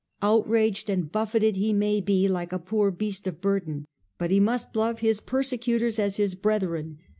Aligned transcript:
Outraged 0.23 0.89
and 0.89 1.11
buffeted 1.11 1.57
he 1.57 1.73
may 1.73 2.01
be, 2.01 2.27
like 2.27 2.51
a 2.51 2.57
poor 2.57 2.89
beast 2.89 3.27
of 3.27 3.39
burden; 3.39 3.85
but 4.17 4.31
he 4.31 4.39
must 4.39 4.75
love 4.75 5.01
his 5.01 5.21
persecutors 5.21 5.99
as 5.99 6.17
his 6.17 6.33
brethren. 6.33 6.97